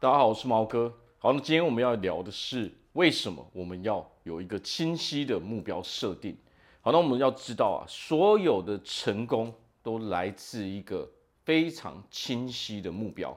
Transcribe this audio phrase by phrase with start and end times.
[0.00, 0.94] 大家好，我是毛哥。
[1.18, 6.38] 好，那今天我们要聊的是为什么我们要有一个清晰的目标设定。
[6.80, 11.10] 好，那我们要知道啊，所有的成功都来自一个
[11.44, 13.36] 非常清晰的目标。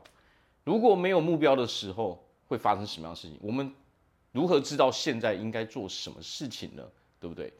[0.63, 3.39] 如果没有目标的时候，会发生什么样的事情？
[3.41, 3.73] 我们
[4.31, 6.83] 如何知道现在应该做什么事情呢？
[7.19, 7.51] 对不对？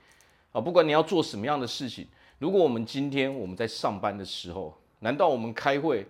[0.52, 2.08] 啊，不管你要做什么样的事情，
[2.38, 6.06] 如果我们今天我们在上班的时候，难道我们开会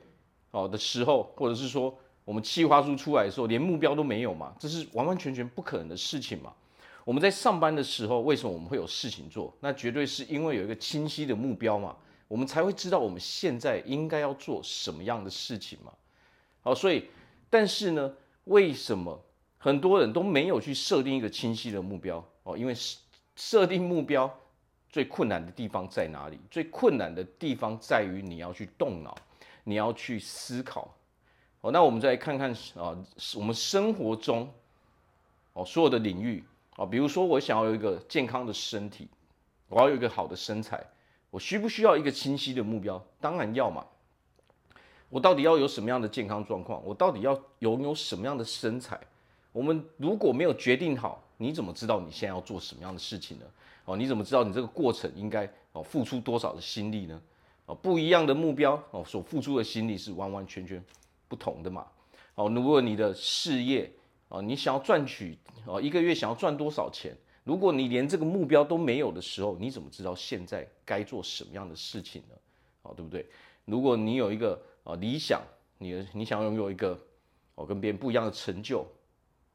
[0.51, 4.53] 哦的时候，或者是说，我们企划书出来的时候，连目标都没有嘛？
[4.59, 6.53] 这是完完全全不可能的事情嘛。
[7.03, 9.51] 我们在上班的时候，为什么我们会有事情做？
[9.59, 11.95] 那绝对是因为有一个清晰的目标嘛，
[12.27, 15.91] 我们才会知道我们现在应该要做什么样的事情嘛。
[16.61, 17.05] 好，所以，
[17.49, 19.19] 但是呢，为什么
[19.57, 22.23] 很多人都没有去设定一个清晰的目标？
[22.43, 22.99] 哦，因为设
[23.35, 24.31] 设定目标
[24.89, 26.39] 最困难的地方在哪里？
[26.51, 29.17] 最困难的地方在于你要去动脑，
[29.63, 30.93] 你要去思考。
[31.61, 32.97] 哦，那我们再来看看啊，
[33.35, 34.51] 我们生活中
[35.53, 36.43] 哦所有的领域
[36.75, 39.07] 啊，比如说我想要有一个健康的身体，
[39.69, 40.83] 我要有一个好的身材，
[41.29, 43.03] 我需不需要一个清晰的目标？
[43.19, 43.85] 当然要嘛。
[45.09, 46.81] 我到底要有什么样的健康状况？
[46.85, 48.99] 我到底要拥有什么样的身材？
[49.51, 53.45] 我们如果没有决定好，你怎么知道你现在要做什么样的事情呢？
[53.85, 57.21] 哦，你怎么知道你这个过程应该哦付出多少的心力呢？
[57.65, 60.81] 哦，不一样的目标哦，所付出的心力是完完全全。
[61.31, 61.87] 不同的嘛，
[62.35, 63.89] 哦，如果你的事业
[64.27, 67.15] 啊，你想要赚取啊，一个月想要赚多少钱？
[67.45, 72.35] 如果你连这个目标都没有的时候，你怎么知道现在该做什么样的事情呢？
[72.81, 73.25] 哦，对不对？
[73.63, 75.41] 如果你有一个啊理想，
[75.77, 76.99] 你你想拥有一个
[77.55, 78.85] 哦跟别人不一样的成就，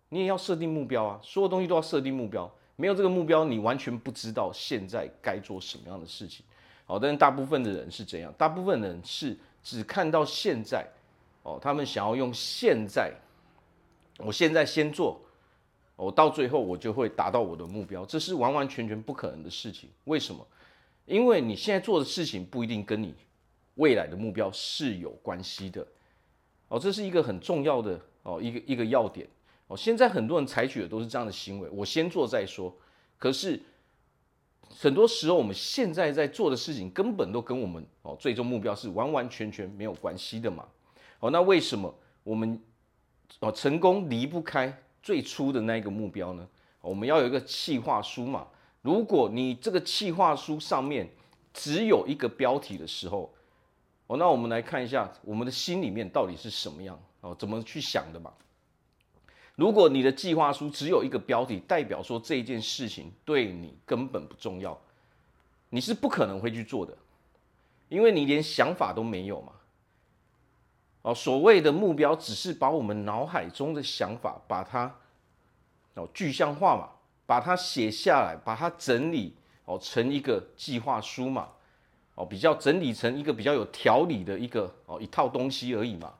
[0.09, 2.51] 你也要设定目标啊，所有东西都要设定目标。
[2.77, 6.43] 没有这个目标，你完全不知道现在该做什么样的事情。
[6.87, 8.33] 好，但是大部分的人是怎样？
[8.39, 10.87] 大部分人是只看到现在。
[11.47, 13.15] 哦，他们想要用现在，
[14.19, 15.21] 我现在先做，
[15.95, 19.89] 我到最后我就会达到我的目标，这是完完全全不可能的事情。
[20.07, 20.45] 为什么？
[21.05, 23.15] 因为你现在做的事情不一定跟你
[23.77, 25.87] 未来的目标是有关系的。
[26.67, 29.25] 哦，这是一个很重要的哦，一个一个要点。
[29.69, 32.77] 哦，现在很多人采取的都是这样的行为，我先做再说。
[33.19, 33.62] 可是
[34.69, 40.67] 很多时候，我们现在在做的事情根本都跟我们哦最终目标是完完全全没有关系的嘛。
[41.21, 42.60] 哦，那为什么我们
[43.41, 46.47] 哦成功离不开最初的那一个目标呢？
[46.81, 48.47] 我们要有一个企划书嘛。
[48.82, 51.09] 如果你这个企划书上面
[51.53, 53.34] 只有一个标题的时候，
[54.06, 58.32] 哦，那我们来看一下我们的心里面到底是什么样哦，怎么去想的嘛？
[59.56, 64.78] 如果你的计划书只有一个标题，代表说这件事情对你根本不重要，
[65.71, 66.97] 你是不可能会去做的，
[67.88, 69.53] 因为你连想法都没有嘛。
[71.06, 74.93] 哦，所谓的目标只是把我们脑海中的想法，把它
[75.94, 76.89] 哦具象化嘛，
[77.27, 79.37] 把它写下来，把它整理
[79.67, 81.50] 哦成一个计划书嘛，
[82.17, 86.12] 哦比较整理成一个比较有条理的一个哦一套东西而已嘛。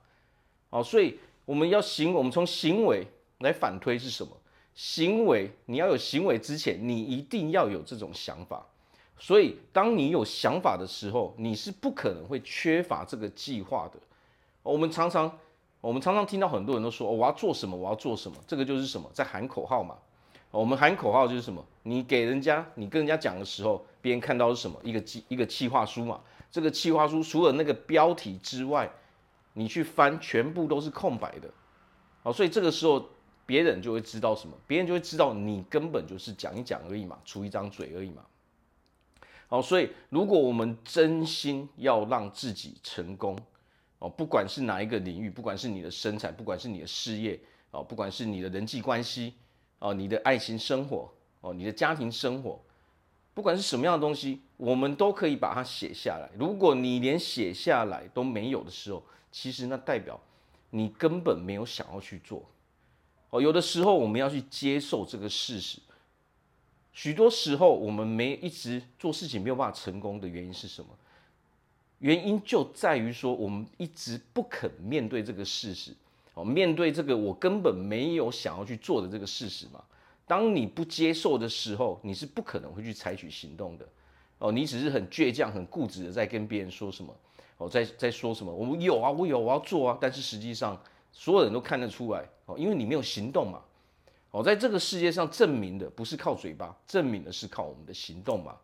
[0.69, 3.05] 哦，所以我们要行，我们从行为
[3.39, 4.31] 来反推是什么？
[4.73, 8.65] 行为你要有行为之前，你一定要有这种想法。
[9.19, 13.99] 所以当你有想法的时候，你是不可能会缺乏这个计划的。
[14.67, 15.39] 我们常常，
[15.79, 19.95] 我们常常听到很多人都说，我要做什么，我要做什么，这个就是什么，在喊口号嘛。
[20.51, 21.63] 我们喊口号就是什么？
[21.83, 24.77] 你给人家，你跟人家讲的时候，别人看到是什么？
[24.83, 26.19] 一个计，一个计划书嘛。
[26.51, 28.89] 这个计划书除了那个标题之外，
[29.53, 31.49] 你去翻，全部都是空白的。
[32.23, 33.09] 好，所以这个时候
[33.45, 34.55] 别人就会知道什么？
[34.65, 38.23] 别人就会知道你根本就是讲一讲而已嘛，出一张嘴而已嘛。
[39.47, 43.37] 好，所以如果我们真心要让自己成功，
[43.99, 47.39] 哦，不管是哪一个领域，不管是你的身材，不管是你的事业，
[47.71, 49.33] 哦，不管是你的人际关系，
[49.79, 52.61] 哦，你的爱情生活，哦，你的家庭生活，
[53.33, 56.29] 不管是什么样的东西，我们都可以把它写下来。
[56.37, 60.19] 如果你连写下来都没有的时候，其实那代表
[60.69, 62.45] 你根本没有想要去做。
[63.31, 65.79] 哦，有的时候我们要去接受这个事实。
[66.93, 70.89] 许多时候我们没一直做事情没有办法成功的原因是什么？
[71.99, 75.91] 原因就在于说，我们一直不肯面对这个事实，
[76.35, 79.83] 哦，面对这个我根本没有想要去做的这个事实嘛。
[80.27, 83.87] 当你不接受的时候，你是不可能会去采取行动的，
[84.37, 87.15] 哦，你只是很倔强、很固执的在跟别人说什么，
[87.57, 89.97] 哦，在在说什么，我们有啊，我有，我要做啊。
[89.99, 90.79] 但是实际上，
[91.11, 93.61] 所有人都看得出来，哦，因为你没有行动嘛，
[94.31, 98.55] 哦，在这个世界上证明的不是靠嘴巴，证明的是靠我们的行动嘛。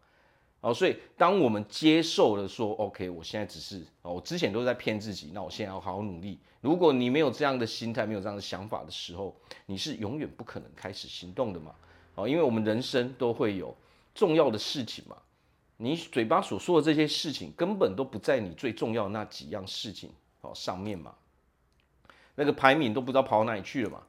[0.64, 6.40] 哦，所以当我们接受了说，OK，我现在只是哦，我之前都是在骗自己，那我现在要好好努力。
[6.62, 11.76] 如果你没有这样的心态，没有这样的想法的时候，你是永远不可能开始行动的嘛。
[12.16, 13.76] 哦，因为我们人生都会有
[14.16, 15.18] 重要的事情嘛，
[15.76, 21.14] 你嘴巴所说的这些事情，根本都不在你最重要的那几样事情哦上面嘛。
[22.36, 24.02] 那个排名都不知道跑到哪里去了嘛，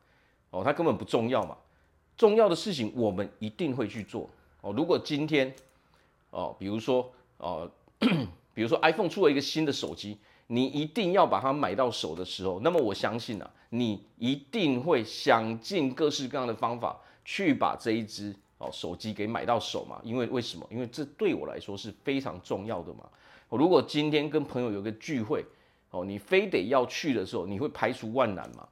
[0.50, 1.56] 哦，它根本不重要嘛。
[2.16, 4.30] 重要的事情我们一定会去做
[4.60, 4.72] 哦。
[4.72, 5.52] 如果今天
[6.34, 7.70] 哦，比如说哦，
[8.52, 20.00] 比如说 iPhone 出了一个新的手机，你一定要把它买到手的时候，那么我相信啊，你一定会想尽各式各样的方法去把这一支哦手机给买到手嘛。
[20.02, 20.66] 因为为什么？
[20.70, 23.08] 因为这对我来说是非常重要的嘛。
[23.48, 25.44] 我如果今天跟朋友有个聚会。
[25.96, 28.66] 哦，你非得要去的时候，你会排除万难嘛？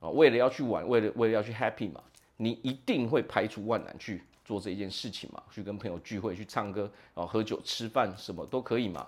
[0.00, 2.02] 啊，为了要去玩，为了为了要去 happy 嘛，
[2.36, 5.40] 你一定会排除万难去做这件事情嘛？
[5.48, 9.06] 去跟朋友聚会，去唱歌，然后，喝酒、吃饭，什么都可以嘛？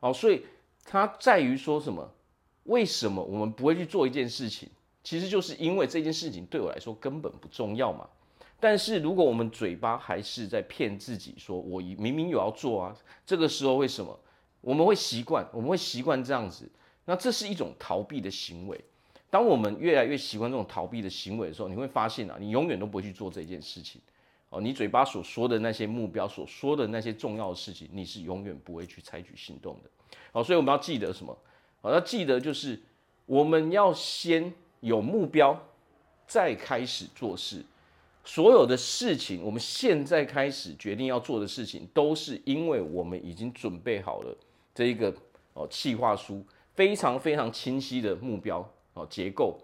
[0.00, 0.44] 哦，所以
[0.84, 2.12] 它在于说什么？
[2.64, 4.68] 为什么我们不会去做一件事情？
[5.02, 8.06] 其实就是因为这件事情对我来说根本不重要嘛。
[8.60, 14.20] 但是如果我们嘴巴还是在骗自己，说我明明有要做啊，这个时候为什么？
[14.60, 16.70] 我们会习惯，我们会习惯这样子，
[17.06, 18.78] 那这是一种逃避的行为。
[19.30, 24.00] 当我们越来越习惯这种逃避的行为的时候，你会发现啊，你永远都不会去做这件事情。
[24.50, 29.90] 哦，你嘴巴所说的那些目标，所说的那些重要的事情，你是永远不会去采取行动的。
[30.32, 31.36] 好，所以我们要记得什么？
[31.82, 32.80] 好，要记得就是
[33.26, 35.58] 我们要先有目标，
[36.26, 37.64] 再开始做事。
[38.24, 44.36] 所有的事情，我们现在开始决定要做的事情，都是因为我们已经准备好了。
[44.74, 45.14] 这一个
[45.54, 49.58] 哦，企划书非常非常清晰的目标哦，结构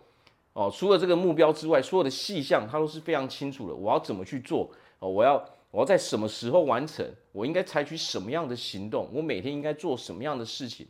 [0.54, 3.74] 哦，除了这个目标之外，所有的细项它都是非常清楚的。
[3.74, 5.08] 我要怎么去做哦？
[5.08, 5.34] 我要
[5.70, 7.08] 我要在什么时候完成？
[7.32, 9.08] 我应该采取什么样的行动？
[9.12, 10.86] 我每天应该做什么样的事情？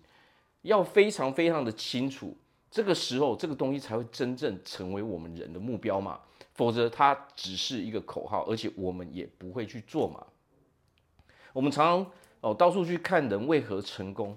[0.62, 2.36] 要非常非常的清楚。
[2.70, 6.20] 这个时候，这个东西才会真正成为我们人的目标嘛。
[6.54, 10.24] 否则，它只是一个口号，而且我们也不会去做嘛。
[11.52, 12.12] 我们常常。
[12.44, 14.36] 哦，到处去看人为何成功，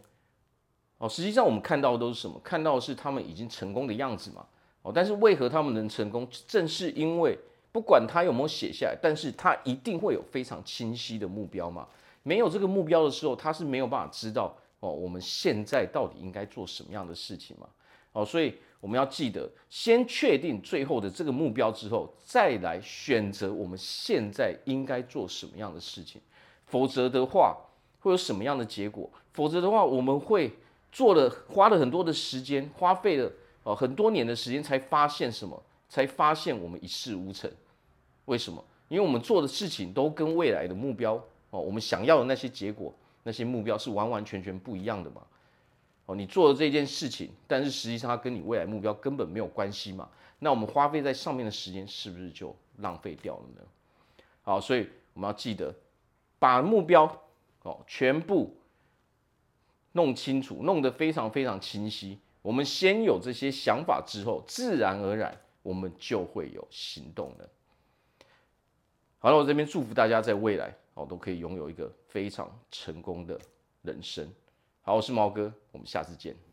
[0.97, 2.39] 哦，实际上我们看到的都是什么？
[2.41, 4.45] 看到的是他们已经成功的样子嘛。
[4.81, 6.27] 哦，但是为何他们能成功？
[6.47, 7.37] 正是因为
[7.71, 11.87] 不管他有没有写下来，但是他一定会有非常清晰的目标嘛。
[12.23, 17.67] 没有这个目标的时候，他是没有办法知道哦，我们现在到底应该做什么样的事情嘛。
[18.13, 26.21] 哦，所以我们要记得，先确定最后的这个目标之后，再来选择我们现在应该做什么样的事情，
[26.65, 27.57] 否则的话。
[27.99, 29.09] 会有什么样的结果？
[29.33, 30.53] 否则的话，我们会
[30.91, 33.29] 做了花了很多的时间，花费了
[33.67, 35.61] 哦很多年的时间，才发现什么？
[35.89, 37.51] 才发现我们一事无成。
[38.25, 38.63] 为什么？
[38.87, 41.15] 因为我们做的事情都跟未来的目标
[41.49, 42.93] 哦，我们想要的那些结果、
[43.23, 45.21] 那些目标是完完全全不一样的嘛。
[46.05, 50.07] 哦，你做的这件事情，但是实际上它跟你未来目标根本没有关系嘛。
[50.39, 53.61] 那我们花费在上面的时间是不是就浪费掉了呢？
[54.43, 55.75] 好，所以我们要记得
[56.39, 57.21] 把目标。
[57.63, 58.55] 哦，全部
[59.91, 62.17] 弄清楚，弄得非常非常清晰。
[62.41, 67.49] 我们先有这些想法之后，自然而然我们就会有行动了。
[69.19, 73.39] 好了，我这边祝福大家在未来哦都可以拥有一个非常成功的
[73.81, 74.31] 人生。
[74.81, 76.46] 好，我是毛哥，我们下次见。